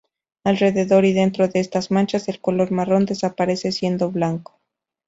Alrededor 0.43 1.05
y 1.05 1.13
dentro 1.13 1.47
de 1.47 1.59
estas 1.59 1.91
manchas, 1.91 2.27
el 2.27 2.41
color 2.41 2.71
marrón 2.71 3.05
desaparece, 3.05 3.71
siendo 3.71 4.09
blanco. 4.09 4.55